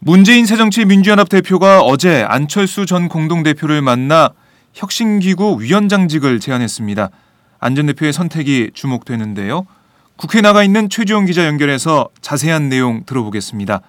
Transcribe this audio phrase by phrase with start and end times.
[0.00, 4.30] 문재인 새정치민주연합 대표가 어제 안철수 전 공동대표를 만나
[4.72, 7.10] 혁신기구 위원장직을 제안했습니다.
[7.58, 9.66] 안 전 대표의 선택이 주목되는데요.
[10.16, 13.82] 국회 나가 있는 최지용 기자 연결해서 자세한 내용 들어보겠습니다.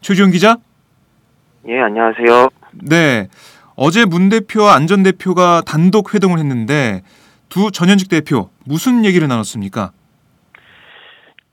[0.00, 0.56] 최지용 기자?
[1.68, 2.48] 예, 안녕하세요.
[2.72, 3.28] 네.
[3.76, 7.02] 어제 문 대표와 안 전 대표가 단독 회동을 했는데
[7.50, 9.92] 두 전현직 대표 무슨 얘기를 나눴습니까?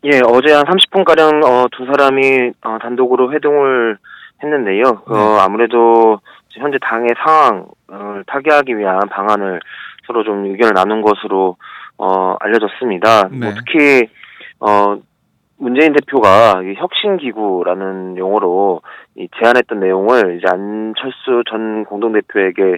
[0.03, 3.97] 예, 어제 한 30분가량 어, 두 사람이 어, 단독으로 회동을
[4.43, 5.03] 했는데요.
[5.07, 6.19] 어, 아무래도
[6.51, 9.59] 현재 당의 상황을 타개하기 위한 방안을
[10.05, 11.57] 서로 좀 의견을 나눈 것으로
[11.97, 13.29] 어, 알려졌습니다.
[13.29, 13.37] 네.
[13.37, 14.07] 뭐 특히
[14.59, 14.97] 어,
[15.57, 18.81] 문재인 대표가 이 혁신기구라는 용어로
[19.15, 22.77] 이 제안했던 내용을 이제 안철수 전 공동대표에게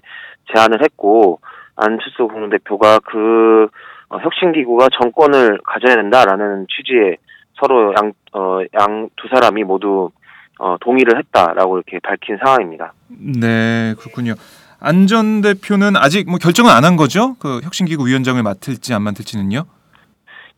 [0.54, 1.42] 제안을 했고
[1.76, 3.68] 안철수 공동대표가 그
[4.10, 7.18] 어, 혁신기구가 정권을 가져야 된다라는 취지의
[7.60, 10.10] 서로 양, 어, 양 두 사람이 모두
[10.60, 12.94] 어, 동의를 했다라고 이렇게 밝힌 상황입니다.
[13.10, 14.34] 네, 그렇군요.
[14.82, 17.36] 안전 대표는 아직 뭐 결정은 안 한 거죠?
[17.40, 19.64] 그 혁신기구 위원장을 맡을지 안 맡을지는요?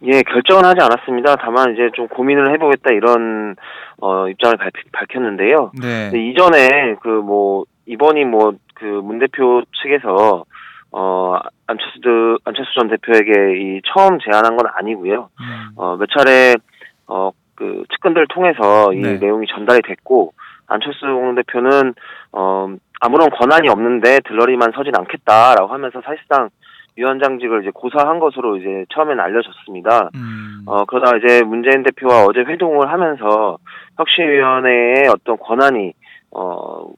[0.03, 1.35] 예, 결정은 하지 않았습니다.
[1.35, 3.55] 다만 이제 좀 고민을 해보겠다 이런
[3.99, 5.71] 어, 입장을 발, 밝혔는데요.
[5.79, 6.11] 네.
[6.15, 10.45] 이전에 그 뭐 이번이 뭐 그 문 대표 측에서
[10.91, 11.37] 어
[11.67, 15.29] 안철수 안철수 전 대표에게 이 처음 제안한 건 아니고요.
[15.39, 16.53] 음, 어 몇 차례
[17.07, 17.31] 어
[17.61, 19.17] 그 측근들을 통해서 이 네.
[19.19, 20.33] 내용이 전달이 됐고
[20.65, 21.93] 안철수 대표는
[22.31, 22.67] 어
[22.99, 26.49] 아무런 권한이 없는데 들러리만 서진 않겠다라고 하면서 사실상
[26.95, 30.09] 위원장직을 이제 고사한 것으로 이제 처음에는 알려졌습니다.
[30.15, 33.57] 음, 어, 그러다 이제 문재인 대표와 어제 회동을 하면서
[33.97, 35.93] 혁신위원회의 어떤 권한이,
[36.31, 36.89] 어,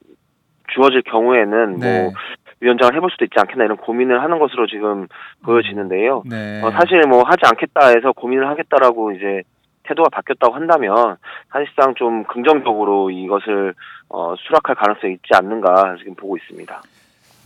[0.74, 2.02] 주어질 경우에는 네.
[2.02, 2.12] 뭐,
[2.60, 5.06] 위원장을 해볼 수도 있지 않겠나 이런 고민을 하는 것으로 지금
[5.44, 6.22] 보여지는데요.
[6.26, 6.62] 네.
[6.62, 9.42] 어, 사실 뭐 하지 않겠다 해서 고민을 하겠다라고 이제
[9.84, 11.16] 태도가 바뀌었다고 한다면
[11.52, 13.74] 사실상 좀 긍정적으로 이것을
[14.08, 16.80] 어, 수락할 가능성이 있지 않는가 지금 보고 있습니다.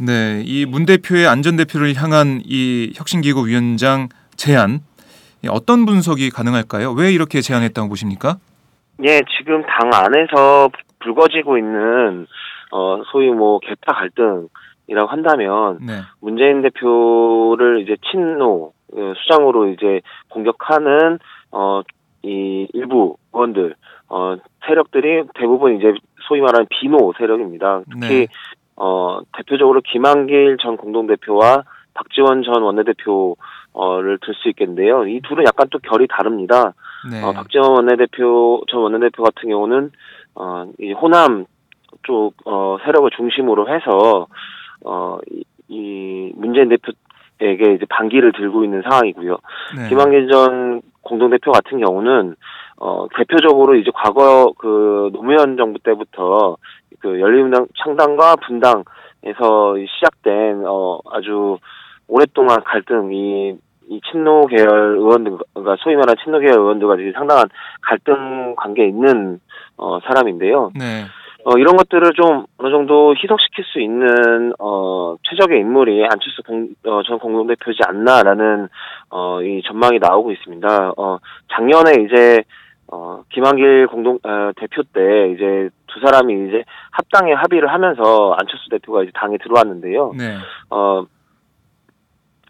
[0.01, 4.81] 네, 이 문 대표의 안전 대표를 향한 이 혁신기구 위원장 제안
[5.43, 6.93] 이 어떤 분석이 가능할까요?
[6.93, 8.37] 왜 이렇게 제안했다고 보십니까?
[9.05, 10.69] 예, 지금 당 안에서
[11.01, 12.27] 불거지고 있는
[12.71, 14.49] 어 소위 뭐 개파 갈등
[14.89, 20.01] 이라고 한다면 네, 문재인 대표를 이제 친노 어, 수장으로 이제
[20.31, 21.19] 공격하는
[21.53, 21.83] 어
[22.23, 23.75] 이 일부 의원들
[24.09, 24.37] 어
[24.67, 25.95] 세력들이 대부분 이제
[26.27, 27.83] 소위 말하는 비노 세력입니다.
[27.91, 28.27] 특히 네.
[28.77, 31.63] 어 대표적으로 김한길 전 공동대표와
[31.95, 35.07] 박지원 전 원내대표를 들 수 있겠는데요.
[35.07, 36.75] 이 둘은 약간 또 결이 다릅니다.
[37.11, 39.91] 네, 어, 박지원 원내대표, 전 원내대표 같은 경우는,
[40.35, 41.47] 어, 이 호남
[42.05, 44.27] 쪽, 어, 세력을 중심으로 해서,
[44.85, 49.39] 어, 이, 이 문재인 대표에게 이제 반기를 들고 있는 상황이고요.
[49.77, 49.89] 네.
[49.89, 52.37] 김한길 전 공동대표 같은 경우는,
[52.79, 56.57] 어, 대표적으로 이제 과거 그 노무현 정부 때부터
[57.01, 61.59] 그 열린우당 창당과 분당에서 시작된, 어, 아주
[62.09, 63.59] 오랫동안 갈등, 이
[63.89, 67.49] 이 친노 계열 의원들, 그러니까 소위 말하는 친노 계열 의원들과 상당한
[67.83, 69.41] 갈등 관계에 있는
[69.77, 70.73] 어, 사람인데요.
[70.75, 71.05] 네.
[71.49, 77.03] 어, 이런 것들을 좀 어느 정도 희석시킬 수 있는 어, 최적의 인물이 안철수 공, 어,
[77.05, 78.69] 전 공동대표지 않나라는
[79.09, 80.93] 어, 이 전망이 나오고 있습니다.
[80.99, 81.19] 어,
[81.51, 82.43] 작년에 이제
[82.93, 89.03] 어, 김한길 공동 어, 대표 때 이제 두 사람이 이제 합당에 합의를 하면서 안철수 대표가
[89.05, 90.13] 이제 당에 들어왔는데요.
[90.19, 90.37] 네.
[90.69, 91.07] 어,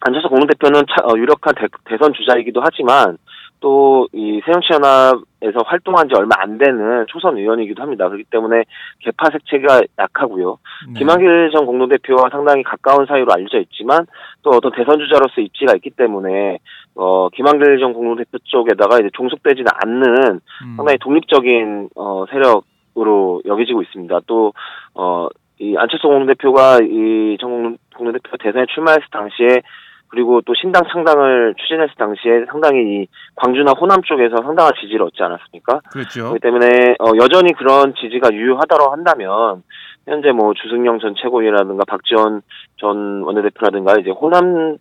[0.01, 3.17] 안철수 공동대표는 차, 어, 유력한 대, 선 주자이기도 하지만
[3.61, 8.09] 또 이 새정치연합에서 활동한 지 얼마 안 되는 초선 의원이기도 합니다.
[8.09, 8.65] 그렇기 때문에
[9.01, 10.59] 개파 색채가 약하고요.
[10.89, 10.99] 네.
[10.99, 14.07] 김한길 전 공동대표와 상당히 가까운 사이로 알려져 있지만
[14.43, 16.59] 또 어떤 대선 주자로서 입지가 있기 때문에
[16.95, 20.75] 어 김한길 전 공동대표 쪽에다가 이제 종속되지는 않는 음.
[20.77, 24.21] 상당히 독립적인 어 세력으로 여겨지고 있습니다.
[24.27, 29.61] 또어이 안철수 공동대표가 이 전 공동대표가 대선에 출마했을 당시에
[30.09, 33.07] 그리고 또 신당 창당을 추진했을 당시에 상당히 이
[33.37, 35.81] 광주나 호남 쪽에서 상당한 지지를 얻지 않았습니까?
[35.91, 36.35] 그렇죠.
[36.35, 39.63] 그렇기 때문에 어, 여전히 그런 지지가 유효하다고 한다면
[40.07, 42.43] 현재 뭐 주승용 전 최고위라든가 박지원
[42.77, 44.79] 전 원내대표라든가 이제 호남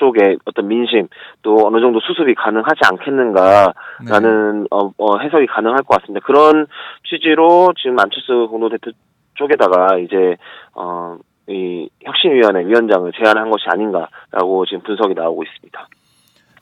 [0.00, 1.08] 쪽의 어떤 민심
[1.42, 4.66] 또 어느 정도 수습이 가능하지 않겠는가라는 네.
[4.70, 6.24] 어, 어, 해석이 가능할 것 같습니다.
[6.26, 6.66] 그런
[7.08, 8.90] 취지로 지금 안철수 공동대표
[9.34, 10.36] 쪽에다가 이제
[10.74, 11.18] 어,
[11.50, 15.88] 이 혁신위원회 위원장을 제안한 것이 아닌가라고 지금 분석이 나오고 있습니다.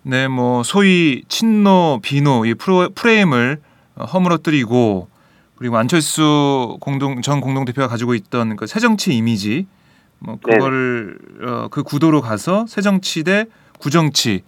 [0.03, 3.59] 네, 뭐 소위 친노 비노 이 프로, 프레임을
[3.97, 5.09] 어, 허물어뜨리고
[5.57, 9.67] 그리고 안철수 공동 전 공동 대표가 가지고 있던 그 새정치 이미지
[10.21, 13.47] 뭐 그거를 어, 그 구도로 가서 새정치 대
[13.79, 14.43] 구정치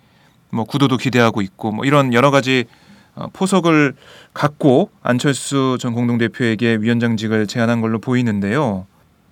[0.50, 2.64] 뭐 구도도 기대하고 있고 뭐 이런 여러 가지
[3.14, 3.94] 어, 포석을
[4.32, 8.86] 갖고 안철수 전 공동 대표에게 위원장직을 제안한 걸로 보이는데요.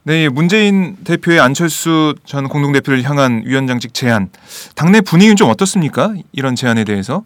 [0.08, 4.28] 네, 문재인 대표의 안철수 전 공동 대표를 향한 위원장직 제안
[4.75, 6.14] 당내 분위기는 좀 어떻습니까?
[6.32, 7.25] 이런 제안에 대해서?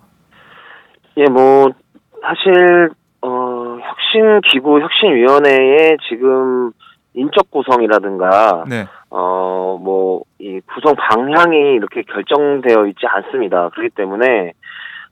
[1.16, 1.70] 예, 뭐
[2.20, 2.90] 사실
[3.20, 6.72] 어 혁신 기구 혁신 위원회의 지금
[7.14, 8.86] 인적 구성이라든가 네.
[9.10, 13.68] 어뭐 이 구성 방향이 이렇게 결정되어 있지 않습니다.
[13.68, 14.54] 그렇기 때문에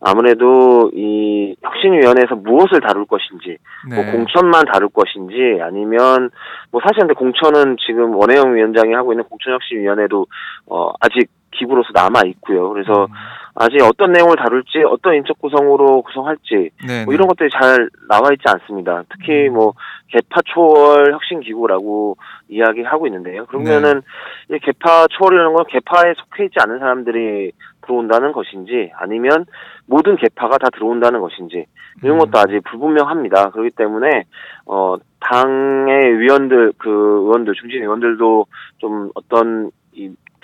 [0.00, 3.58] 아무래도 이 혁신위원회에서 무엇을 다룰 것인지,
[3.88, 3.94] 네.
[3.94, 6.30] 뭐 공천만 다룰 것인지, 아니면
[6.70, 10.26] 뭐 사실 근데 공천은 지금 원혜영 위원장이 하고 있는 공천혁신위원회도
[10.66, 12.70] 어 아직 기부로서 남아 있고요.
[12.70, 13.14] 그래서 음,
[13.54, 17.04] 아직 어떤 내용을 다룰지, 어떤 인적 구성으로 구성할지, 네.
[17.04, 19.02] 뭐 이런 것들이 잘 나와 있지 않습니다.
[19.10, 19.74] 특히 뭐
[20.08, 22.16] 개파 초월 혁신 기구라고
[22.48, 23.46] 이야기하고 있는데요.
[23.46, 24.02] 그러면은
[24.50, 29.46] 이 개파 초월이라는 건 개파에 속해 있지 않은 사람들이 들어온다는 것인지 아니면
[29.86, 31.66] 모든 개파가 다 들어온다는 것인지
[32.02, 33.50] 이런 것도 아직 불분명합니다.
[33.50, 34.24] 그렇기 때문에
[34.66, 38.46] 어 당의 위원들 그 의원들 중진 의원들도
[38.78, 39.70] 좀 어떤 이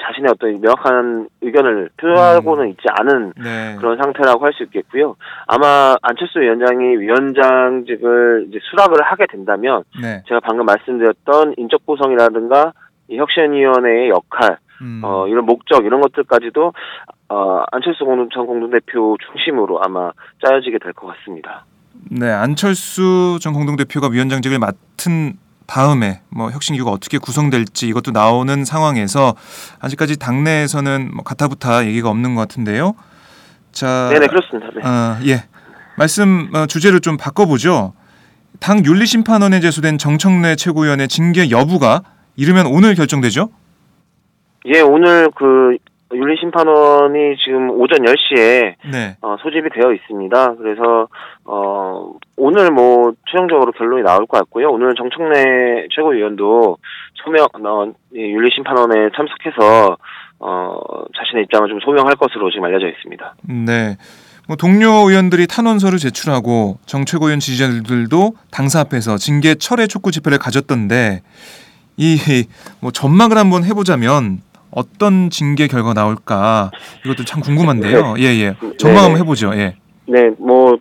[0.01, 3.77] 자신의 어떤 명확한 의견을 표하고는 있지 않은 네.
[3.79, 5.17] 그런 상태라고 할 수 있겠고요.
[5.47, 10.23] 아마 안철수 위원장이 위원장직을 이제 수락을 하게 된다면 네.
[10.29, 12.73] 제가 방금 말씀드렸던 인적 구성이라든가
[13.09, 15.01] 이 혁신위원회의 역할, 음.
[15.05, 16.73] 어 이런 목적 이런 것들까지도
[17.29, 20.11] 어 안철수 공동 전 공동대표 중심으로 아마
[20.45, 21.65] 짜여지게 될 것 같습니다.
[22.11, 25.35] 네, 안철수 전 공동대표가 위원장직을 맡은
[25.67, 29.35] 다음에 뭐 혁신기구가 어떻게 구성될지 이것도 나오는 상황에서
[29.81, 32.95] 아직까지 당내에서는 뭐 가타부타 얘기가 없는 것 같은데요.
[33.73, 34.71] 자, 네네 그렇습니다.
[34.75, 34.81] 네.
[34.85, 35.45] 아, 예.
[35.97, 37.95] 말씀 어, 주제를 좀 바꿔보죠.
[38.61, 42.03] 당 윤리심판원에 제소된 정청래 최고위원의 징계 여부가
[42.37, 43.51] 이르면 오늘 결정되죠?
[44.67, 45.77] 예 오늘 그
[46.17, 49.17] 윤리심판원이 지금 오전 10시에 네.
[49.23, 50.55] 어, 소집이 되어 있습니다.
[50.57, 51.09] 그래서
[51.45, 54.71] 어, 오늘 뭐 최종적으로 결론이 나올 것 같고요.
[54.71, 56.79] 오늘 정청래 최고위원도
[57.15, 59.97] 소명 어, 이 윤리심판원에 참석해서
[60.39, 60.79] 어,
[61.17, 63.35] 자신의 입장을 좀 소명할 것으로 지금 알려져 있습니다.
[63.67, 63.97] 네.
[64.49, 71.23] 뭐 동료 의원들이 탄원서를 제출하고 정 최고위원 지지자들도 당사 앞에서 징계 철회 촉구 집회를 가졌던데
[71.97, 72.17] 이
[72.81, 74.41] 뭐 전망을 한번 해보자면
[74.77, 76.71] 어떤 징계 결과 나올까
[77.05, 78.17] 이것도 참 궁금한데요.
[78.19, 78.55] 예 예.
[78.77, 79.53] 전망 한번 해보죠.
[79.55, 79.75] 예.
[80.07, 80.77] 네, 뭐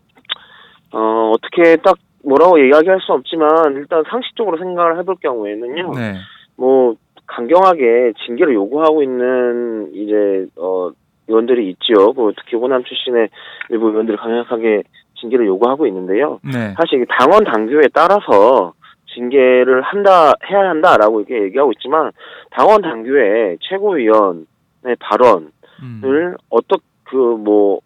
[0.92, 5.94] 어, 어떻게 딱 뭐라고 이야기할 수 없지만 일단 상식적으로 생각을 해볼 경우에는요.
[5.96, 6.16] 네.
[6.58, 10.92] 뭐 강경하게 징계를 요구하고 있는 이제 어
[11.30, 12.12] 의원들이 있지요.
[12.14, 13.30] 뭐 특히 호남 출신의
[13.70, 14.84] 일부 의원들이 강력하게
[15.22, 16.40] 징계를 요구하고 있는데요.
[16.44, 16.76] 네.
[16.78, 18.74] 사실 당원 당규에 따라서
[19.16, 22.12] 징계를 한다 해야 한다라고 이렇게 얘기하고 있지만
[22.52, 25.50] 당원 당규에 최고위원의 발언을
[25.82, 26.36] 음.
[26.50, 27.80] 어떻 그뭐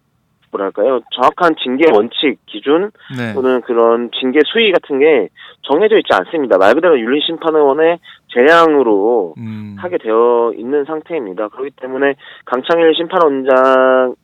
[0.51, 3.33] 뭐랄까요 정확한 징계 원칙 기준 네.
[3.33, 5.29] 또는 그런 징계 수위 같은 게
[5.61, 6.57] 정해져 있지 않습니다.
[6.57, 7.99] 말 그대로 윤리심판원의
[8.33, 9.75] 재량으로 음.
[9.77, 11.49] 하게 되어 있는 상태입니다.
[11.49, 14.15] 그렇기 때문에 강창일 심판원장과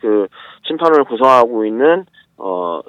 [0.00, 0.28] 그
[0.66, 2.04] 심판을 구성하고 있는
[2.38, 2.80] 어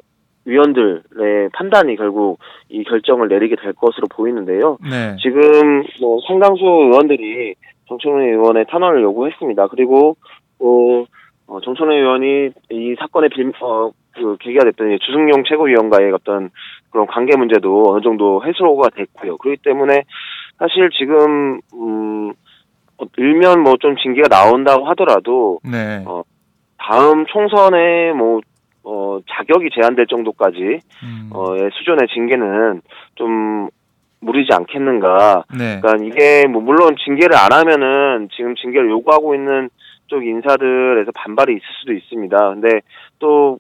[0.45, 4.77] 위원들의 판단이 결국 이 결정을 내리게 될 것으로 보이는데요.
[4.81, 5.15] 네.
[5.21, 7.55] 지금 뭐 상당수 의원들이
[7.87, 9.67] 정청래 의원의 탄원을 요구했습니다.
[9.67, 10.15] 그리고
[10.59, 11.05] 어,
[11.47, 16.49] 어, 정청래 의원이 이 사건의 빌, 어, 그 계기가 됐던 이 주승용 최고위원과의 어떤
[16.91, 19.37] 그런 관계 문제도 어느 정도 해소가 됐고요.
[19.37, 20.03] 그렇기 때문에
[20.59, 22.33] 사실 지금 음
[22.97, 26.03] 어, 일면 뭐 좀 징계가 나온다고 하더라도 네.
[26.05, 26.23] 어,
[26.77, 28.39] 다음 총선에 뭐
[28.83, 31.29] 어, 자격이 제한될 정도까지 음.
[31.33, 32.81] 어, 의 수준의 징계는
[33.15, 33.69] 좀
[34.19, 35.43] 무리지 않겠는가.
[35.57, 35.79] 네.
[35.81, 39.69] 그러니까 이게 뭐 물론 징계를 안 하면은 지금 징계를 요구하고 있는
[40.07, 42.37] 쪽 인사들에서 반발이 있을 수도 있습니다.
[42.49, 42.81] 근데
[43.19, 43.59] 또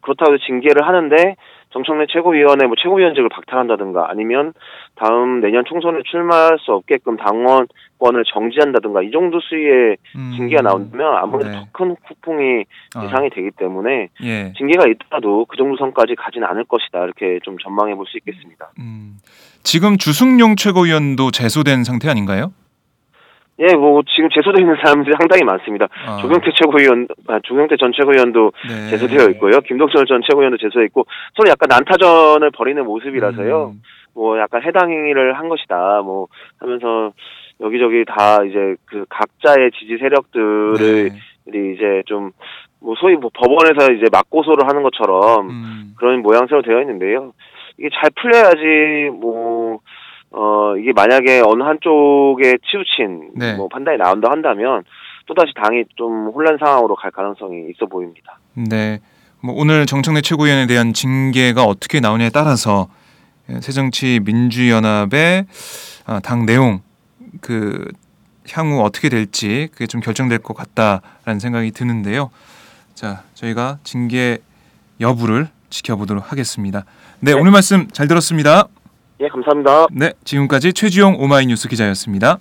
[0.00, 1.36] 그렇다고 해서 징계를 하는데
[1.70, 4.52] 정청래 최고위원회 뭐 최고위원직을 박탈한다든가 아니면
[4.94, 7.66] 다음 내년 총선에 출마할 수 없게끔 당원
[8.04, 10.32] 권을 정지한다든가 이 정도 수위의 음.
[10.36, 11.56] 징계가 나온다면 아무래도 네.
[11.72, 12.64] 더큰 후폭이
[12.96, 14.52] 아, 예상이 되기 때문에 예.
[14.56, 18.70] 징계가 있더라도 그 정도 선까지 가진 않을 것이다 이렇게 좀 전망해 볼 수 있겠습니다.
[18.78, 19.16] 음.
[19.62, 22.52] 지금 주승용 최고위원도 제소된 상태 아닌가요?
[23.60, 25.86] 예, 뭐 지금 제소되어 있는 사람들이 상당히 많습니다.
[26.06, 28.90] 아, 조경태 최고위원, 아, 조경태 전 최고위원도 네.
[28.90, 29.60] 제소되어 있고요.
[29.60, 33.72] 김동철 전 최고위원도 제소돼 있고 서로 약간 난타전을 벌이는 모습이라서요.
[33.74, 33.80] 음.
[34.12, 36.02] 뭐 약간 해당 행위를 한 것이다.
[36.04, 36.26] 뭐
[36.58, 37.12] 하면서
[37.74, 41.10] 여기저기 다 이제 그 각자의 지지 세력들을
[41.46, 41.72] 네.
[41.72, 42.32] 이제 좀
[42.84, 45.94] 뭐 소위 뭐 법원에서 이제 맞고소를 하는 것처럼 음.
[45.96, 47.32] 그런 모양새로 되어 있는데요.
[47.78, 49.80] 이게 잘 풀려야지 뭐
[50.30, 53.56] 어, 이게 만약에 어느 한쪽에 치우친 네.
[53.56, 54.84] 뭐 판단이 나온다 한다면
[55.26, 58.38] 또다시 당이 좀 혼란 상황으로 갈 가능성이 있어 보입니다.
[58.54, 59.00] 네.
[59.42, 62.88] 뭐 오늘 정청래 최고위원에 대한 징계가 어떻게 나오냐에 따라서
[63.46, 65.46] 새정치 민주연합의
[66.06, 66.80] 아, 당 내용
[67.40, 67.90] 그
[68.50, 72.30] 향후 어떻게 될지 그게 좀 결정될 것 같다라는 생각이 드는데요.
[72.94, 74.38] 자, 저희가 징계
[75.00, 76.84] 여부를 지켜보도록 하겠습니다.
[77.20, 78.68] 네, 오늘 말씀 잘 들었습니다.
[79.20, 79.86] 예, 감사합니다.
[79.92, 82.38] 네, 지금까지 최지용 오마이뉴스 기자였습니다.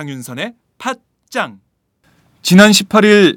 [0.00, 1.58] 장윤선의 팟짱.
[2.40, 3.36] 지난 18일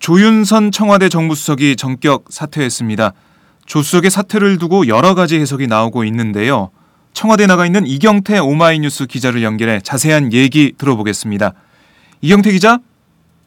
[0.00, 3.12] 조윤선 청와대 정무수석이 전격 사퇴했습니다.
[3.64, 6.70] 조 수석의 사퇴를 두고 여러 가지 해석이 나오고 있는데요.
[7.12, 11.52] 청와대에 나가 있는 이경태 오마이뉴스 기자를 연결해 자세한 얘기 들어보겠습니다.
[12.22, 12.80] 이경태 기자?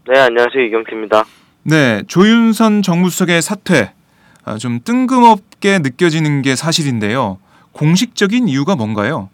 [0.08, 0.64] 네, 안녕하세요.
[0.68, 1.26] 이경태입니다.
[1.64, 3.92] 네, 조윤선 정무수석의 사퇴
[4.46, 7.40] 아, 좀 뜬금없게 느껴지는 게 사실인데요.
[7.74, 9.30] 공식적인 이유가 뭔가요?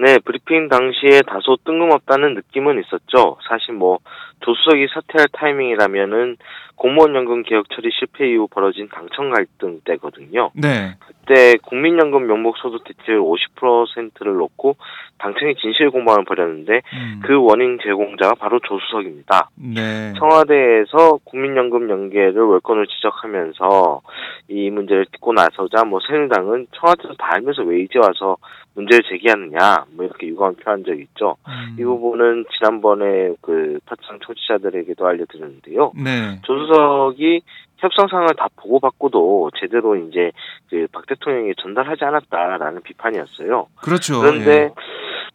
[0.00, 3.36] 네, 브리핑 당시에 다소 뜬금없다는 느낌은 있었죠.
[3.46, 3.98] 사실 뭐
[4.40, 6.38] 조수석이 사퇴할 타이밍이라면은
[6.74, 10.52] 공무원 연금 개혁 처리 실패 이후 벌어진 당청 갈등 때거든요.
[10.54, 14.76] 네, 그때 국민연금 명목 소득 대체율 50%를 놓고
[15.20, 19.50] 당청이 진실 공방을 벌였는데 음, 그 원인 제공자가 바로 조수석입니다.
[19.56, 24.00] 네, 청와대에서 국민연금 연계를 월권을 지적하면서
[24.48, 28.36] 이 문제를 딛고 나서자 뭐 새누리당은 청와대에서 다 알면서 왜 이제 와서
[28.74, 31.36] 문제를 제기하느냐 뭐 이렇게 유감을 표한 적이 있죠.
[31.46, 35.92] 음, 이 부분은 지난번에 그 파창 청취자들에게도 알려드렸는데요.
[36.02, 37.42] 네, 조수석이
[37.80, 40.32] 협상상을 다 보고받고도 제대로 이제
[40.68, 43.66] 그 박 대통령이 전달하지 않았다라는 비판이었어요.
[43.82, 44.20] 그렇죠.
[44.20, 44.70] 그런데 예.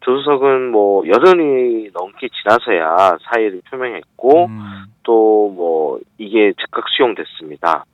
[0.02, 7.86] 조수석은 뭐 열흘이 넘게 지나서야 사의를 표명했고 음, 또뭐 이게 즉각 수용됐습니다.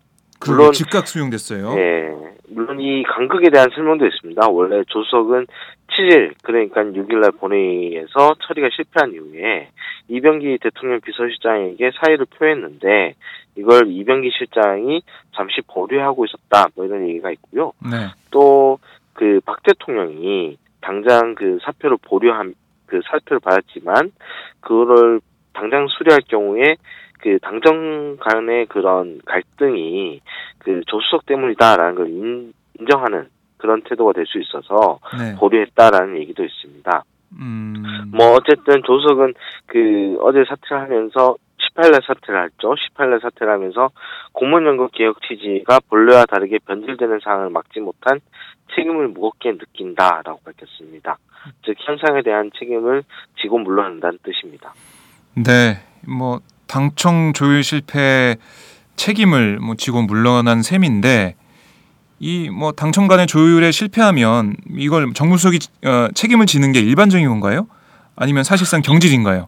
[0.47, 1.73] 물론 즉각 수용됐어요.
[1.77, 2.13] 예,
[2.49, 4.47] 물론 이 간극에 대한 설명도 있습니다.
[4.49, 5.47] 원래 조석은
[5.91, 9.69] 7일, 그러니까 6일날 본회의에서 처리가 실패한 이후에
[10.07, 13.15] 이병기 대통령 비서실장에게 사의를 표했는데
[13.57, 15.01] 이걸 이병기 실장이
[15.35, 16.67] 잠시 보류하고 있었다.
[16.75, 17.73] 뭐 이런 얘기가 있고요.
[17.83, 18.79] 네, 또
[19.13, 22.55] 그 박 대통령이 당장 그 사표를 보류한
[22.87, 24.11] 그 사표를 받았지만
[24.61, 25.19] 그거를
[25.53, 26.77] 당장 수리할 경우에
[27.21, 30.21] 그 당정 간의 그런 갈등이
[30.59, 37.03] 그 조수석 때문이다라는 걸 인, 인정하는 그런 태도가 될 수 있어서 네, 보류했다라는 얘기도 있습니다.
[37.39, 39.33] 음, 뭐 어쨌든 조석은
[39.67, 41.35] 그 어제 사퇴하면서
[41.75, 42.75] 18날 사퇴를 했죠.
[42.75, 43.89] 18날 사퇴를 하면서
[44.33, 48.19] 공무원 연금 개혁 취지가 본래와 다르게 변질되는 상황을 막지 못한
[48.75, 51.17] 책임을 무겁게 느낀다라고 밝혔습니다.
[51.65, 53.03] 즉 현상에 대한 책임을
[53.41, 54.73] 지고 물러난다는 뜻입니다.
[55.35, 56.39] 네, 뭐
[56.71, 58.37] 당청 조율 실패
[58.95, 61.35] 책임을 뭐 지고 물러난 셈인데
[62.19, 67.67] 이 뭐 당청 간의 조율에 실패하면 이걸 정무수석이 어, 책임을 지는 게 일반적인 건가요?
[68.15, 69.47] 아니면 사실상 경질인가요?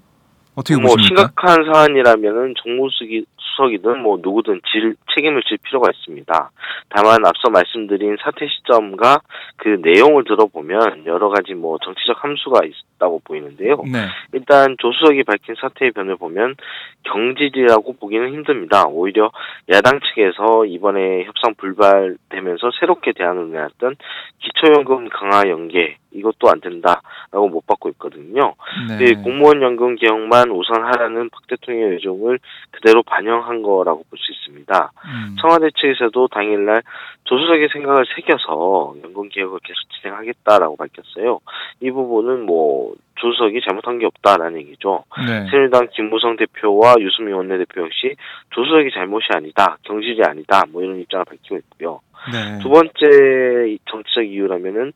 [0.56, 1.30] 어떻게 뭐 보십니까?
[1.36, 6.52] 심각한 사안이라면은 정무수석이 수석이든 뭐 누구든 질, 책임을 질 필요가 있습니다.
[6.90, 9.22] 다만 앞서 말씀드린 사퇴 시점과
[9.58, 13.78] 그 내용을 들어보면 여러 가지 뭐 정치적 함수가 있다고 보이는데요.
[13.92, 16.56] 네, 일단 조수석이 밝힌 사퇴의 변을 보면
[17.04, 18.86] 경질이라고 보기는 힘듭니다.
[18.88, 19.32] 오히려
[19.70, 23.96] 야당 측에서 이번에 협상 불발되면서 새롭게 대안을 내놨던
[24.40, 28.56] 기초연금 강화 연계 이것도 안 된다라고 못 받고 있거든요.
[28.88, 32.40] 네, 그 공무원 연금 개혁만 우선 하라는 박 대통령의 요청을
[32.72, 34.92] 그대로 반영한 거라고 볼 수 있습니다.
[35.06, 36.82] 음, 청와대 측에서도 당일날
[37.26, 41.40] 조수석의 생각을 새겨서 연금 개혁을 계속 진행하겠다라고 밝혔어요.
[41.82, 45.04] 이 부분은 뭐 조수석이 잘못한 게 없다라는 얘기죠.
[45.26, 48.16] 네, 새누리당 김무성 대표와 유승민 원내대표 역시
[48.52, 52.00] 조수석이 잘못이 아니다, 경질이 아니다, 뭐 이런 입장을 밝히고 있고요.
[52.32, 54.94] 네, 두 번째 정치적 이유라면은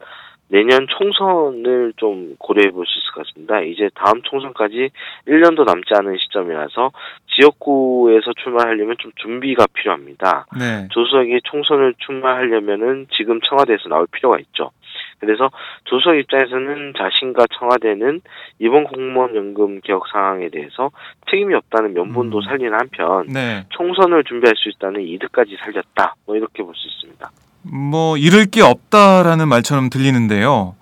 [0.49, 3.59] 내년 총선을 좀 고려해 볼 수 있을 것 같습니다.
[3.61, 4.89] 이제 다음 총선까지
[5.27, 6.91] 1년도 남지 않은 시점이라서
[7.35, 10.45] 지역구에서 출마하려면 좀 준비가 필요합니다.
[10.57, 14.71] 네, 조수석이 총선을 출마하려면은 지금 청와대에서 나올 필요가 있죠.
[15.19, 15.49] 그래서
[15.85, 18.21] 조수석 입장에서는 자신과 청와대는
[18.59, 20.91] 이번 공무원 연금 개혁 상황에 대해서
[21.29, 22.41] 책임이 없다는 면본도 음.
[22.41, 23.65] 살리는 한편 네.
[23.69, 26.15] 총선을 준비할 수 있다는 이득까지 살렸다.
[26.25, 27.29] 뭐 이렇게 볼 수 있습니다.
[27.63, 30.75] 뭐 잃을 게 없다라는 말처럼 들리는데요.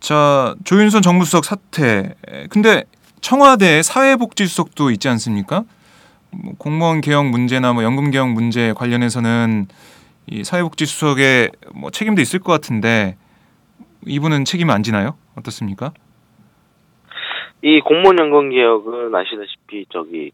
[0.00, 2.14] 자, 조윤선 정무수석 사퇴.
[2.48, 2.84] 근데
[3.20, 5.64] 청와대 사회복지수석도 있지 않습니까?
[6.30, 9.66] 뭐 공무원 개혁 문제나 뭐 연금 개혁 문제 관련해서는
[10.26, 13.16] 이 사회복지수석의 뭐 책임도 있을 것 같은데
[14.06, 15.16] 이분은 책임 안 지나요?
[15.36, 15.92] 어떻습니까?
[17.62, 20.32] 이 공무원 연금 개혁은 아시다시피 저기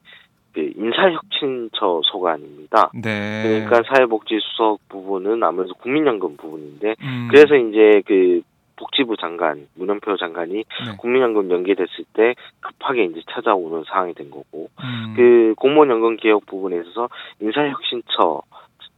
[0.57, 2.91] 그 인사혁신처 소관입니다.
[2.95, 3.43] 네.
[3.43, 8.41] 그러니까 사회복지수석 부분은 아무래도 국민연금 부분인데 음, 그래서 이제 그
[8.77, 10.97] 복지부 장관 문현표 장관이 네.
[10.97, 16.81] 국민연금 연계됐을 때 급하게 이제 찾아오는 상황이 된 거고 음, 그 공무원 연금 개혁 부분에
[16.81, 18.41] 있어서 인사혁신처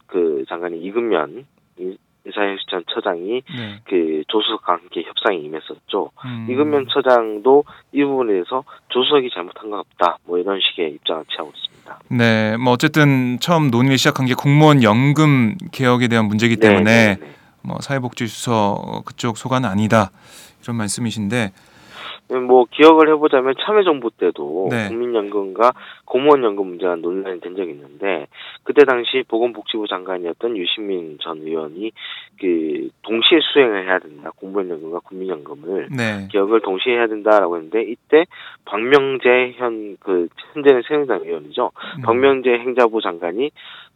[0.07, 1.45] 그 장관이 이금면
[2.29, 3.79] 인- 인사혁신처 처장이 네.
[3.85, 6.11] 그 조수석과 함께 협상에 임했었죠.
[6.25, 7.63] 음, 이금면 처장도
[7.93, 10.17] 이 부분에 대해서 조수석이 잘못한 건 없다.
[10.25, 11.99] 뭐 이런 식의 입장을 취하고 있습니다.
[12.09, 17.19] 네, 뭐 어쨌든 처음 논의를 시작한 게 공무원 연금 개혁에 대한 문제이기 때문에 네, 네,
[17.19, 17.31] 네.
[17.63, 20.11] 뭐 사회복지수석 그쪽 소관은 아니다
[20.63, 21.51] 이런 말씀이신데
[22.47, 24.87] 뭐 기억을 해보자면 참여정부 때도 네.
[24.87, 25.73] 국민연금과
[26.09, 28.27] 공무원 연금 문제가 논란이 된 적이 있는데
[28.63, 31.91] 그때 당시 보건복지부 장관이었던 유시민 전 의원이
[32.39, 38.25] 그 동시에 수행을 해야 된다 공무원 연금과 국민연금을 네, 기억을 동시에 해야 된다라고 했는데 이때
[38.65, 43.51] 박명재 현 그 현재는 새누리당 의원이죠 음, 박명재 행자부 장관이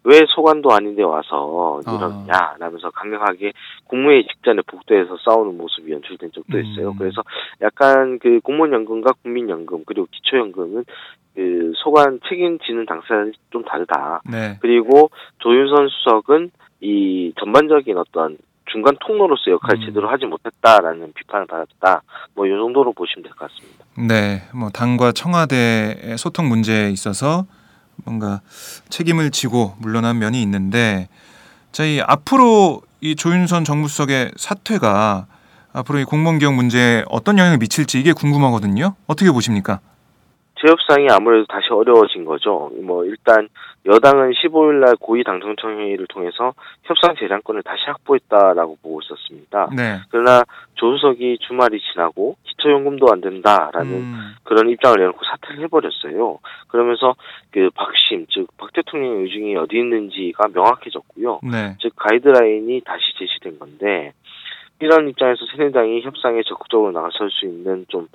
[0.06, 1.96] 왜 소관도 아닌데 와서 아.
[1.96, 3.54] 이러냐 라면서 강력하게
[3.88, 6.90] 국무회의 직전에 복도에서 싸우는 모습이 연출된 적도 있어요.
[6.90, 6.98] 음.
[6.98, 7.24] 그래서
[7.62, 10.84] 약간 그 공무원 연금과 국민 연금 그리고 기초 연금은
[11.36, 14.22] 그 소관 책임지는 당사자는 좀 다르다.
[14.30, 18.38] 네, 그리고 조윤선 수석은 이 전반적인 어떤
[18.72, 19.86] 중간 통로로서 역할을 음.
[19.88, 22.02] 제대로 하지 못했다라는 비판을 받았다.
[22.36, 23.86] 뭐 이 정도로 보시면 될 것 같습니다.
[23.98, 27.46] 네, 뭐 당과 청와대의 소통 문제에 있어서
[28.06, 28.42] 뭔가
[28.90, 31.08] 책임을 지고 물러난 면이 있는데,
[31.72, 35.28] 자, 이 앞으로 이 조윤선 정무수석의 사퇴가
[35.74, 38.96] 앞으로 이 공무원 개혁 문제에 어떤 영향을 미칠지 이게 궁금하거든요.
[39.08, 39.80] 어떻게 보십니까?
[40.64, 42.72] 재협상이 아무래도 다시 어려워진 거죠.
[42.82, 43.50] 뭐 일단
[43.86, 49.70] 여당은 15일 날 고위 당정청 회의를 통해서 협상 재량권을 다시 확보했다라고 보고 있었습니다.
[49.76, 50.44] 네, 그러나
[50.76, 56.40] 조수석이 주말이 지나고 기초연금도 안 된다라는 음, 그런 입장을 내놓고 사퇴를 해버렸어요.
[56.70, 57.16] 그러면서
[57.52, 61.42] 그 박심 즉 박 대통령의 의중이 어디 있는지가 명확해졌고요.
[61.44, 64.14] 네, 즉 가이드라인이 다시 제시된 건데
[64.80, 68.08] 이런 입장에서 새누리당이 협상에 적극적으로 나설 수 있는 좀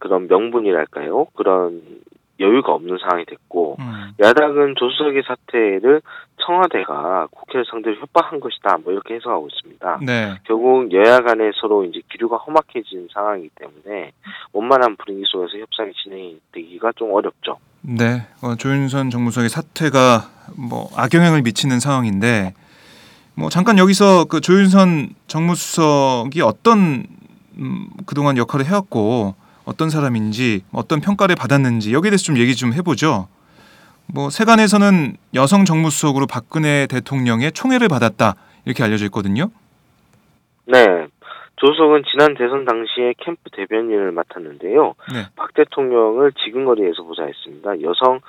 [0.00, 1.26] 그런 명분이랄까요?
[1.36, 1.82] 그런
[2.40, 6.00] 여유가 없는 상황이 됐고 음, 야당은 조수석의 사퇴를
[6.38, 8.78] 청와대가 국회를 상대로 협박한 것이다.
[8.82, 10.00] 뭐 이렇게 해석하고 있습니다.
[10.06, 14.12] 네, 결국 여야 간에 서로 이제 기류가 험악해진 상황이기 때문에
[14.52, 17.58] 원만한 분위기 속에서 협상이 진행되기가 좀 어렵죠.
[17.82, 18.26] 네.
[18.42, 20.22] 어, 조윤선 정무수석의 사퇴가
[20.56, 22.54] 뭐 악영향을 미치는 상황인데,
[23.34, 27.04] 뭐 잠깐 여기서 그 조윤선 정무수석이 어떤
[27.58, 33.28] 음, 그동안 역할을 해왔고 어떤 사람인지 어떤 평가를 받았는지 여기에 대해서 좀 얘기 좀 해보죠.
[34.12, 39.50] 뭐 세간에서는 여성 정무수석으로 박근혜 대통령의 총애를 받았다 이렇게 알려져 있거든요.
[40.66, 41.06] 네.
[41.56, 44.94] 조석은 지난 대선 당시에 캠프 대변인을 맡았는데요.
[45.12, 45.26] 네.
[45.36, 47.82] 박 대통령을 지근거리에서 보좌했습니다.
[47.82, 48.20] 여성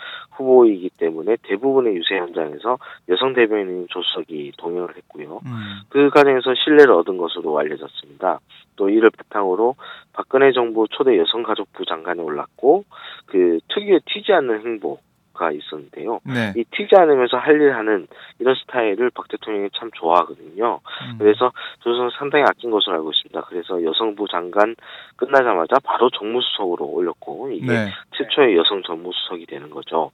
[0.41, 2.77] 후보이기 때문에 대부분의 유세 현장에서
[3.09, 5.41] 여성 대변인 조석이 동행을 했고요.
[5.45, 8.39] 음, 그 과정에서 신뢰를 얻은 것으로 알려졌습니다.
[8.75, 9.75] 또 이를 바탕으로
[10.13, 12.83] 박근혜 정부 초대 여성가족부 장관에 올랐고
[13.27, 14.99] 그 특유의 튀지 않는 행보
[15.41, 16.19] 가 있었는데요.
[16.23, 16.53] 네.
[16.55, 18.07] 이 튀지 않으면서 할 일 하는
[18.39, 20.79] 이런 스타일을 박 대통령이 참 좋아하거든요.
[20.83, 23.41] 음, 그래서 조선은 상당히 아낀 것으로 알고 있습니다.
[23.49, 24.75] 그래서 여성부 장관
[25.15, 27.89] 끝나자마자 바로 정무수석으로 올렸고 이게 네.
[28.17, 30.11] 최초의 여성 정무수석이 되는 거죠.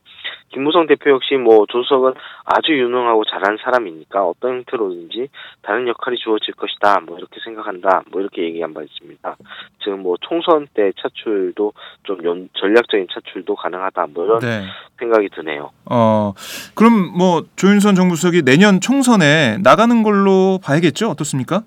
[0.50, 2.14] 김무성 대표 역시 뭐 조석은
[2.46, 5.28] 아주 유능하고 잘하는 사람이니까 어떤 형태로든지
[5.62, 7.02] 다른 역할이 주어질 것이다.
[7.06, 8.04] 뭐 이렇게 생각한다.
[8.12, 9.36] 뭐 이렇게 얘기한 바 있습니다.
[9.84, 14.08] 지금 뭐 총선 때 차출도 좀 연- 전략적인 차출도 가능하다.
[14.14, 14.64] 뭐 이런 네.
[14.98, 15.72] 생각 이 드네요.
[15.86, 16.34] 어
[16.76, 21.10] 그럼 뭐 조윤선 정부수석이 내년 총선에 나가는 걸로 봐야겠죠?
[21.10, 21.64] 어떻습니까?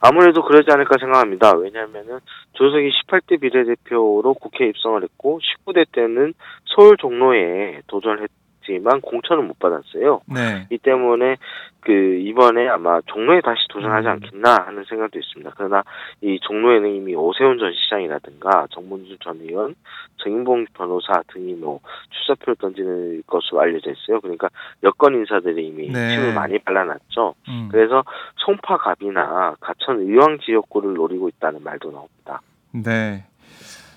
[0.00, 1.54] 아무래도 그러지 않을까 생각합니다.
[1.56, 2.20] 왜냐하면은
[2.54, 6.32] 조석이 18대 비례대표로 국회에 입성을 했고 19대 때는
[6.74, 8.28] 서울 종로에 도전을
[8.60, 10.20] 했지만 공천을 못 받았어요.
[10.26, 10.66] 네.
[10.70, 11.36] 이 때문에
[11.80, 14.12] 그 이번에 아마 종로에 다시 도전하지 음.
[14.12, 15.52] 않겠나 하는 생각도 있습니다.
[15.56, 15.82] 그러나
[16.20, 19.74] 이 종로에는 이미 오세훈 전 시장이라든가 정문주 전 의원,
[20.18, 24.20] 정인봉 변호사 등이 뭐 출사표를 던지는 것으로 알려져 있어요.
[24.20, 24.48] 그러니까
[24.82, 26.16] 여권 인사들이 이미 네.
[26.16, 27.34] 힘을 많이 발라놨죠.
[27.48, 27.68] 음.
[27.70, 28.04] 그래서
[28.36, 32.42] 송파갑이나 가천 의왕 지역구를 노리고 있다는 말도 나옵니다.
[32.72, 33.24] 네.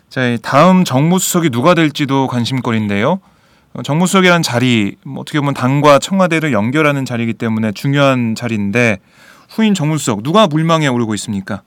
[0.07, 3.19] 자, 이 다음 정무수석이 누가 될지도 관심거리인데요.
[3.73, 8.99] 어, 정무수석이라는 자리, 뭐 어떻게 보면 당과 청와대를 연결하는 자리이기 때문에 중요한 자리인데
[9.49, 11.63] 후임 정무수석 누가 물망에 오르고 있습니까?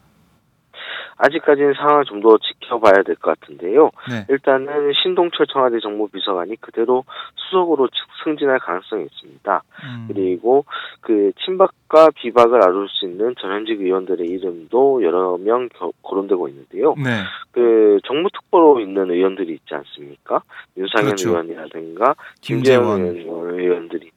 [1.18, 3.90] 아직까지는 상황을 좀 더 지켜봐야 될 것 같은데요.
[4.10, 4.26] 네.
[4.28, 7.04] 일단은 신동철 청와대 정무비서관이 그대로
[7.36, 7.88] 수석으로
[8.24, 9.62] 승진할 가능성이 있습니다.
[9.84, 10.04] 음.
[10.08, 10.64] 그리고
[11.00, 16.94] 그 친박과 비박을 아룰 수 있는 전현직 의원들의 이름도 여러 명 겨- 거론되고 있는데요.
[16.96, 17.22] 네.
[17.52, 20.42] 그 정무특보로 있는 의원들이 있지 않습니까?
[20.76, 21.28] 윤상현 그렇죠.
[21.30, 23.14] 의원이라든가 김재원.
[23.14, 24.10] 김재원 의원- 의원들이 네,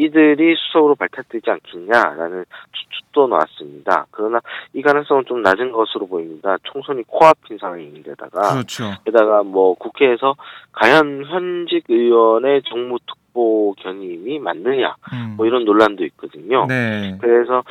[0.00, 4.06] 이들이 수석으로 발탁되지 않겠냐라는 추측도 나왔습니다.
[4.10, 4.40] 그러나
[4.72, 6.56] 이 가능성은 좀 낮은 것으로 보입니다.
[6.64, 8.94] 총선이 코앞인 상황인데다가 그렇죠.
[9.04, 10.36] 게다가 뭐 국회에서
[10.72, 15.34] 과연 현직 의원의 정무 특 보 견임이 맞느냐 음.
[15.36, 16.66] 뭐 이런 논란도 있거든요.
[16.66, 17.16] 네.
[17.20, 17.62] 그래서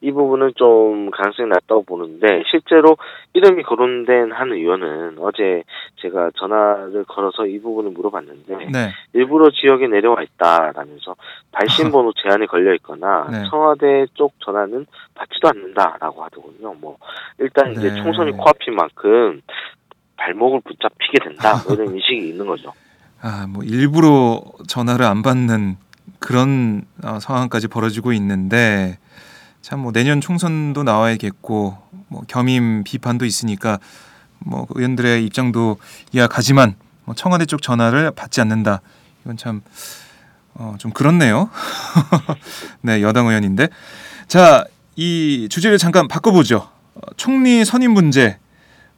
[0.00, 2.96] 이 부분은 좀 가능성이 낮다고 보는데 실제로
[3.32, 5.62] 이름이 거론된 한 의원은 어제
[5.96, 8.90] 제가 전화를 걸어서 이 부분을 물어봤는데 네.
[9.12, 11.16] 일부러 지역에 내려와 있다라면서
[11.52, 13.44] 발신 번호 제한이 걸려 있거나 네.
[13.48, 16.74] 청와대 쪽 전화는 받지도 않는다라고 하더군요.
[16.80, 16.98] 뭐
[17.38, 18.02] 일단 이제 네.
[18.02, 19.40] 총선이 코앞인 만큼
[20.16, 22.72] 발목을 붙잡히게 된다 뭐 이런 인식이 있는 거죠.
[23.26, 25.78] 아, 뭐 일부러 전화를 안 받는
[26.18, 28.98] 그런 어, 상황까지 벌어지고 있는데
[29.62, 33.78] 참 뭐 내년 총선도 나와야겠고 뭐 겸임 비판도 있으니까
[34.40, 35.78] 뭐 의원들의 입장도
[36.12, 36.74] 이해가지만
[37.06, 38.82] 뭐 청와대 쪽 전화를 받지 않는다.
[39.24, 39.62] 이건 참
[40.52, 41.48] 어, 좀 그렇네요.
[42.82, 43.68] 네, 여당 의원인데.
[44.28, 46.68] 자, 이 주제를 잠깐 바꿔보죠.
[46.94, 48.36] 어, 총리 선임 문제.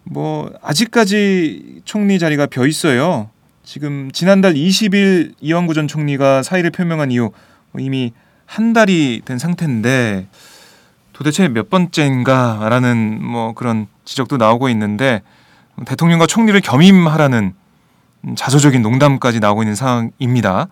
[0.03, 3.31] 뭐 아직까지 총리 자리가 비어 있어요.
[3.67, 7.33] 지금 지난달 20일 이완구 전 총리가 사의를 표명한 이후
[7.73, 8.13] 뭐 이미
[8.47, 10.29] 한 달이 된 상태인데
[11.13, 15.23] 도대체 몇 번째인가라는 뭐 그런 지적도 나오고 있는데
[15.85, 17.55] 대통령과 총리를 겸임하라는
[18.37, 20.69] 자소적인 농담까지 나오고 있는 상황입니다.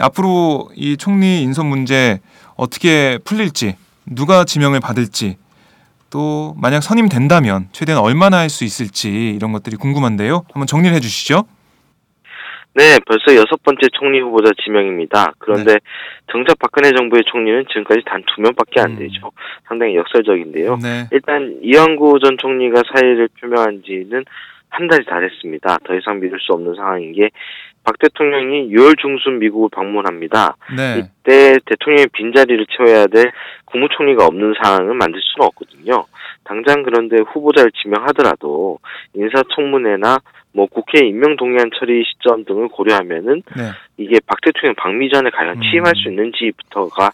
[0.00, 2.20] 앞으로 이 총리 인선 문제
[2.56, 3.76] 어떻게 풀릴지
[4.06, 5.36] 누가 지명을 받을지
[6.08, 10.44] 또 만약 선임된다면 최대한 얼마나 할 수 있을지 이런 것들이 궁금한데요.
[10.50, 11.44] 한번 정리를 해주시죠.
[12.76, 15.32] 네, 벌써 여섯 번째 총리 후보자 지명입니다.
[15.38, 15.78] 그런데
[16.30, 18.98] 정작 박근혜 정부의 총리는 지금까지 단 두 명밖에 안 음.
[18.98, 19.32] 되죠.
[19.66, 20.76] 상당히 역설적인데요.
[20.82, 21.06] 네.
[21.10, 24.24] 일단 이완구 전 총리가 사의를 표명한 지는
[24.68, 25.78] 한 달이 다 됐습니다.
[25.84, 27.30] 더 이상 믿을 수 없는 상황인 게
[27.86, 30.56] 박 대통령이 6월 중순 미국을 방문합니다.
[30.76, 30.98] 네.
[30.98, 33.30] 이때 대통령의 빈자리를 채워야 될
[33.66, 36.04] 국무총리가 없는 상황을 만들 수는 없거든요.
[36.46, 38.78] 당장 그런데 후보자를 지명하더라도
[39.14, 40.18] 인사청문회나
[40.52, 43.70] 뭐 국회 임명 동의안 처리 시점 등을 고려하면은 네.
[43.98, 45.60] 이게 박 대통령 방미 전에 과연 음.
[45.62, 47.10] 취임할 수 있는지부터가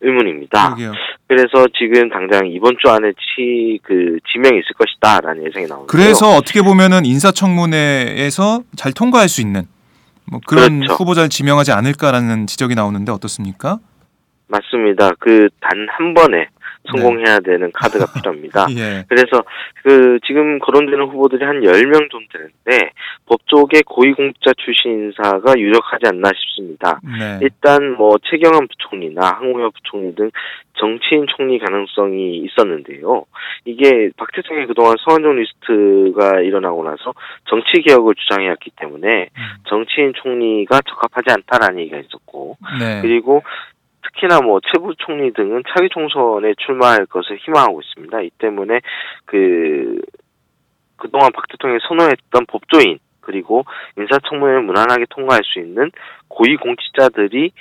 [0.00, 0.74] 의문입니다.
[0.74, 0.92] 그러게요.
[1.28, 5.86] 그래서 지금 당장 이번 주 안에 치, 그, 지명이 있을 것이다라는 예상이 나오는데요.
[5.86, 9.62] 그래서 어떻게 보면은 인사청문회에서 잘 통과할 수 있는
[10.30, 10.94] 뭐 그런 그렇죠.
[10.94, 13.78] 후보자를 지명하지 않을까라는 지적이 나오는데 어떻습니까?
[14.48, 15.10] 맞습니다.
[15.20, 16.48] 그 단 한 번에
[16.88, 18.66] 성공해야 되는 카드가 필요합니다.
[18.70, 19.04] 예.
[19.08, 19.42] 그래서
[19.82, 22.90] 그 지금 거론되는 후보들이 한 10명 정도 되는데
[23.26, 27.00] 법조계 고위공직자 출신 인사가 유력하지 않나 싶습니다.
[27.04, 27.38] 네.
[27.42, 30.30] 일단 뭐 최경환 부총리나 항우여 부총리 등
[30.80, 33.26] 정치인 총리 가능성이 있었는데요.
[33.66, 37.12] 이게 박 대통령이 그동안 성한종 리스트가 일어나고 나서
[37.48, 39.42] 정치 개혁을 주장해왔기 때문에 음.
[39.68, 43.02] 정치인 총리가 적합하지 않다라는 얘기가 있었고 네.
[43.02, 43.42] 그리고
[44.02, 48.20] 특히나 뭐 최부 총리 등은 차기 총선에 출마할 것을 희망하고 있습니다.
[48.22, 48.80] 이 때문에
[49.24, 50.00] 그
[50.96, 53.64] 그동안 박 대통령이 선호했던 법조인 그리고
[53.96, 55.90] 인사청문회를 무난하게 통과할 수 있는
[56.28, 57.52] 고위 공직자들이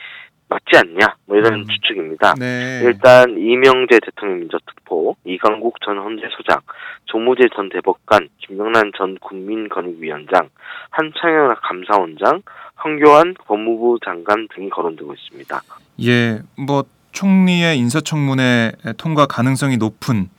[0.49, 1.65] 맞지 않냐 뭐 이런 음.
[1.67, 2.33] 추측입니다.
[2.39, 2.81] 네.
[2.83, 6.59] 일단 이명재 대통령 민정특보, 이강국 전 헌재소장,
[7.05, 10.49] 조무재 전 대법관, 김영란 전 국민권익위원장,
[10.89, 12.41] 한창현 감사원장,
[12.75, 15.61] 황교안 법무부 장관 등이 거론되고 있습니다.
[16.03, 20.29] 예, 뭐 총리의 인사청문회 통과 가능성이 높은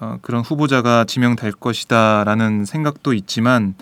[0.00, 3.74] 어, 그런 후보자가 지명될 것이다라는 생각도 있지만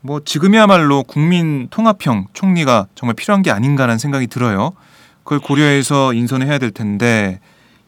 [0.00, 4.72] 뭐 지금이야말로 국민 통합형 총리가 정말 필요한 게 아닌가라는 생각이 들어요.
[5.30, 7.38] 그걸 고려해서 인선을 해야 될 텐데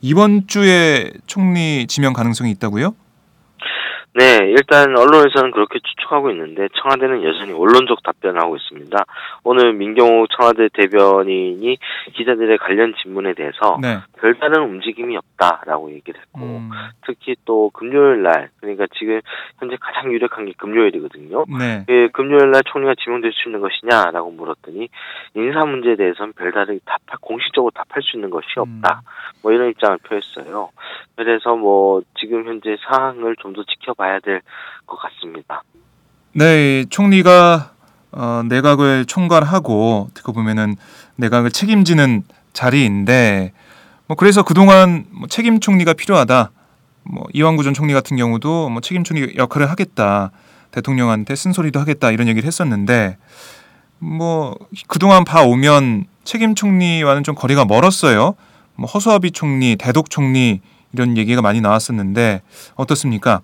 [0.00, 2.94] 이번 주에 총리 지명 가능성이 있다고요?
[4.14, 8.96] 네, 일단 언론에서는 그렇게 추측하고 있는데 청와대는 여전히 원론적 답변을 하고 있습니다.
[9.44, 11.78] 오늘 민경호 청와대 대변인이
[12.12, 13.98] 기자들의 관련 질문에 대해서 네.
[14.18, 16.70] 별다른 움직임이 없다라고 얘기를 했고 음,
[17.06, 19.20] 특히 또 금요일 날 그러니까 지금
[19.58, 21.46] 현재 가장 유력한 게 금요일이거든요.
[21.58, 21.84] 네.
[21.86, 24.88] 그 금요일 날 총리가 지명될 수 있는 것이냐라고 물었더니
[25.34, 29.02] 인사 문제에 대해서는 별다르게 답할 공식적으로 답할 수 있는 것이 없다.
[29.42, 30.70] 뭐 이런 입장을 표했어요.
[31.16, 34.42] 그래서 뭐 지금 현재 상황을 좀 더 지켜봐 야 될
[34.86, 35.62] 것 같습니다.
[36.34, 37.72] 네, 총리가
[38.12, 40.76] 어, 내각을 총괄하고 어떻게 보면은
[41.16, 43.52] 내각을 책임지는 자리인데
[44.06, 46.50] 뭐 그래서 그동안 뭐 책임 총리가 필요하다.
[47.04, 50.30] 뭐 이완구 전 총리 같은 경우도 뭐 책임 총리 역할을 하겠다.
[50.70, 53.16] 대통령한테 쓴소리도 하겠다 이런 얘기를 했었는데
[53.98, 54.56] 뭐
[54.88, 58.34] 그동안 봐오면 책임 총리와는 좀 거리가 멀었어요.
[58.74, 60.60] 뭐 허수아비 총리, 대독 총리
[60.92, 62.42] 이런 얘기가 많이 나왔었는데
[62.74, 63.40] 어떻습니까?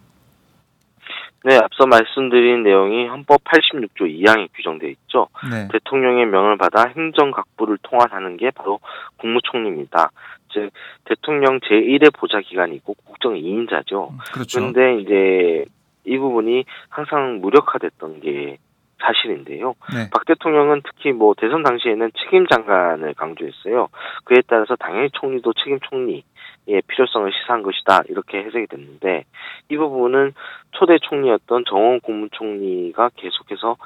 [1.49, 5.29] 네, 앞서 말씀드린 내용이 헌법 86조 2항에 규정되어 있죠.
[5.51, 5.67] 네.
[5.73, 8.81] 대통령의 명을 받아 행정 각부를 통할하는 게 바로
[9.17, 10.11] 국무총리입니다.
[10.53, 10.69] 즉
[11.07, 14.11] 대통령 제1의 보좌 기관이고 국정 2인자죠.
[14.31, 14.61] 그렇죠.
[14.61, 15.65] 그런데 이제
[16.05, 18.59] 이 부분이 항상 무력화됐던 게
[19.01, 19.75] 사실인데요.
[19.95, 20.11] 네.
[20.13, 23.89] 박 대통령은 특히 뭐 대선 당시에는 책임 장관을 강조했어요.
[24.25, 26.25] 그에 따라서 당연히 총리도 책임 총리
[26.69, 29.25] 의 필요성을 시사한 것이다 이렇게 해석이 됐는데
[29.71, 30.35] 이 부분은
[30.73, 33.77] 초대 총리였던 정원 국무총리가 계속해서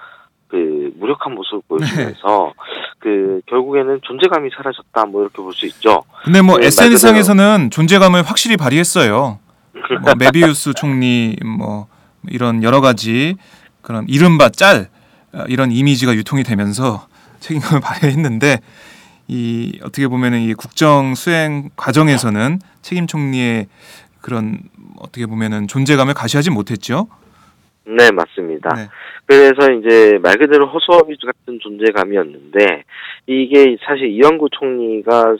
[0.49, 2.53] 그 무력한 모습을 보여주면서
[2.99, 6.03] 그 결국에는 존재감이 사라졌다 뭐 이렇게 볼 수 있죠.
[6.25, 9.39] 근데 뭐 네, SNS상에서는 존재감을 확실히 발휘했어요.
[10.03, 11.87] 뭐 메비우스 총리 뭐
[12.29, 13.37] 이런 여러 가지
[13.81, 14.89] 그런 이른바 짤
[15.33, 17.07] 어, 이런 이미지가 유통이 되면서
[17.41, 18.59] 책임감을 발휘했는데
[19.33, 23.67] 이 어떻게 보면은 이 국정 수행 과정에서는 책임 총리의
[24.21, 24.59] 그런
[25.01, 27.09] 어떻게 보면은 존재감을 가시하지 못했죠.
[27.87, 28.69] 네 맞습니다.
[28.75, 28.89] 네.
[29.25, 32.85] 그래서 이제 말 그대로 허수아비 같은 존재감이었는데
[33.27, 35.37] 이게 사실 이완구 총리가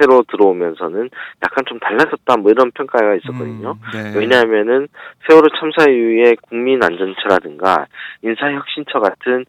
[0.00, 1.10] 새로 들어오면서는
[1.44, 3.72] 약간 좀 달라졌다 뭐 이런 평가가 있었거든요.
[3.72, 4.18] 음, 네.
[4.18, 4.88] 왜냐하면은
[5.28, 7.86] 세월호 참사 이후에 국민안전처라든가
[8.22, 9.44] 인사혁신처 같은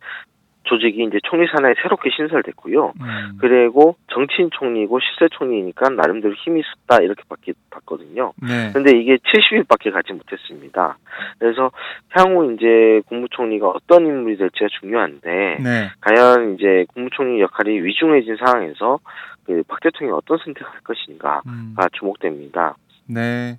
[0.68, 2.94] 조직이 이제 총리 산하에 새롭게 신설됐고요.
[3.00, 7.24] 음, 그리고 정치인 총리고 실세 총리니까 나름대로 힘이 있었다 이렇게
[7.70, 8.34] 봤거든요.
[8.42, 8.72] 네.
[8.74, 10.98] 근데 이게 70일밖에 가지 못했습니다.
[11.40, 11.72] 그래서
[12.10, 15.90] 향후 이제 국무총리가 어떤 인물이 될지가 중요한데 네.
[16.02, 19.00] 과연 이제 국무총리 역할이 위중해진 상황에서
[19.46, 21.76] 그 박 대통령이 어떤 선택을 할 것인가가 음.
[21.94, 22.76] 주목됩니다.
[23.08, 23.58] 네.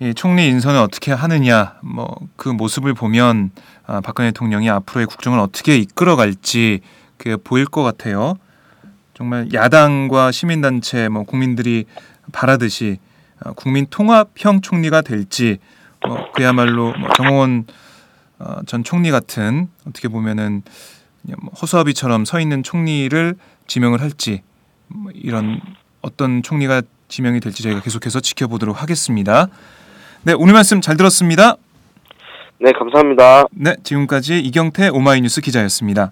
[0.00, 3.50] 이 총리 인선을 어떻게 하느냐, 뭐 그 모습을 보면
[3.86, 6.80] 아, 박근혜 대통령이 앞으로의 국정을 어떻게 이끌어갈지
[7.16, 8.34] 그 보일 것 같아요.
[9.14, 11.86] 정말 야당과 시민단체, 뭐 국민들이
[12.30, 12.98] 바라듯이
[13.40, 15.58] 어, 국민 통합형 총리가 될지,
[16.06, 17.66] 뭐 그야말로 뭐 정홍원
[18.38, 20.62] 어, 전 총리 같은 어떻게 보면은
[21.22, 23.34] 뭐 허수아비처럼 서 있는 총리를
[23.66, 24.42] 지명을 할지
[24.86, 25.60] 뭐 이런
[26.00, 29.48] 어떤 총리가 지명이 될지 저희가 계속해서 지켜보도록 하겠습니다.
[30.26, 31.54] 네, 오늘 말씀 잘 들었습니다.
[32.58, 33.44] 네, 감사합니다.
[33.52, 36.10] 네, 지금까지 이경태 오마이뉴스 기자였습니다.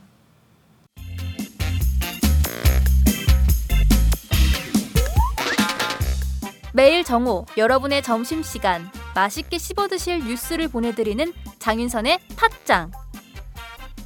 [6.72, 12.92] 매일 정오 여러분의 점심 시간 맛있게 씹어 드실 뉴스를 보내드리는 장윤선의 팟짱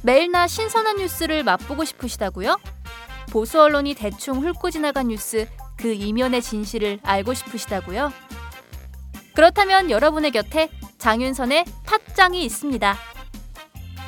[0.01, 2.57] 매일 낮 신선한 뉴스를 맛보고 싶으시다고요?
[3.31, 8.11] 보수 언론이 대충 훑고 지나간 뉴스 그 이면의 진실을 알고 싶으시다고요?
[9.35, 12.97] 그렇다면 여러분의 곁에 장윤선의 팟짱이 있습니다.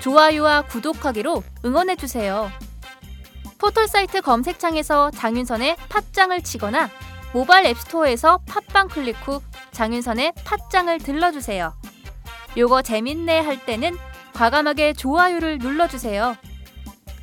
[0.02, 2.52] 좋아요와 구독하기로 응원해주세요.
[3.58, 6.90] 포털사이트 검색창에서 장윤선의 팟짱을 치거나
[7.34, 11.74] 모바일 앱스토어에서 팟빵 클릭 후 장윤선의 팟짱을 들러주세요.
[12.58, 13.96] 요거 재밌네 할 때는
[14.34, 16.36] 과감하게 좋아요를 눌러주세요.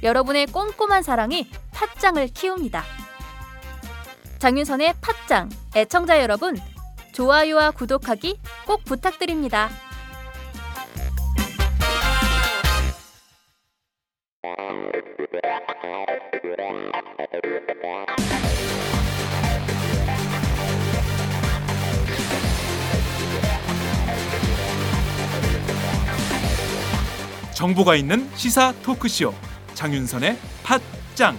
[0.02, 2.84] 여러분의 꼼꼼한 사랑이 팟짱을 키웁니다.
[4.38, 6.56] 장윤선의 팟짱 애청자 여러분
[7.18, 9.68] 좋아요와 구독하기 꼭 부탁드립니다.
[27.52, 29.34] 정보가 있는 시사 토크쇼
[29.74, 31.36] 장윤선의 팟짱